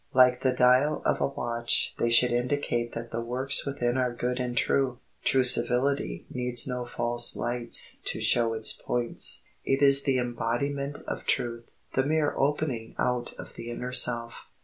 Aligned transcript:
Like 0.15 0.41
the 0.41 0.51
dial 0.51 1.03
of 1.05 1.21
a 1.21 1.27
watch 1.27 1.93
they 1.99 2.09
should 2.09 2.31
indicate 2.31 2.93
that 2.93 3.11
the 3.11 3.21
works 3.21 3.67
within 3.67 3.99
are 3.99 4.11
good 4.11 4.39
and 4.39 4.57
true. 4.57 4.97
True 5.23 5.43
civility 5.43 6.25
needs 6.31 6.65
no 6.65 6.85
false 6.87 7.35
lights 7.35 7.97
to 8.05 8.19
show 8.19 8.55
its 8.55 8.73
points. 8.73 9.43
It 9.63 9.83
is 9.83 10.01
the 10.01 10.17
embodiment 10.17 10.97
of 11.07 11.25
truth, 11.25 11.69
the 11.93 12.01
mere 12.03 12.33
opening 12.35 12.95
out 12.97 13.33
of 13.37 13.53
the 13.53 13.69
inner 13.69 13.91
self. 13.91 14.33